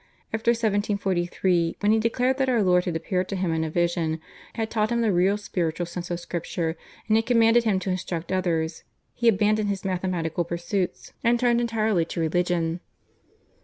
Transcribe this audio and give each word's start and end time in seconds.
After 0.33 0.49
1743, 0.49 1.77
when 1.81 1.91
he 1.91 1.99
declared 1.99 2.39
that 2.39 2.49
Our 2.49 2.63
Lord 2.63 2.85
had 2.85 2.95
appeared 2.95 3.29
to 3.29 3.35
him 3.35 3.53
in 3.53 3.63
a 3.63 3.69
vision, 3.69 4.19
had 4.55 4.71
taught 4.71 4.91
him 4.91 5.01
the 5.01 5.13
real 5.13 5.37
spiritual 5.37 5.85
sense 5.85 6.09
of 6.09 6.19
Scripture, 6.19 6.75
and 7.07 7.15
had 7.17 7.27
commanded 7.27 7.65
him 7.65 7.77
to 7.81 7.91
instruct 7.91 8.31
others, 8.31 8.83
he 9.13 9.27
abandoned 9.27 9.69
his 9.69 9.85
mathematical 9.85 10.43
pursuits 10.43 11.13
and 11.23 11.39
turned 11.39 11.61
entirely 11.61 12.05
to 12.05 12.19
religion. 12.19 12.79